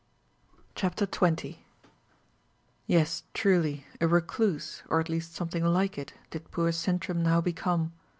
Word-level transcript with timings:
CHAPTER 0.73 1.05
20 1.05 1.63
Yes 2.87 3.21
truly, 3.35 3.85
a 3.99 4.07
recluse, 4.07 4.81
or 4.89 4.99
at 4.99 5.09
least 5.09 5.35
something 5.35 5.63
like 5.63 5.95
it, 5.95 6.11
did 6.31 6.49
poor 6.49 6.71
Sintram 6.71 7.21
now 7.21 7.39
become! 7.39 7.93